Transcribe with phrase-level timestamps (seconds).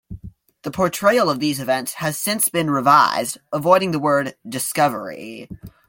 [0.63, 5.47] The portrayal of these events has since been revised, avoiding the word discovery.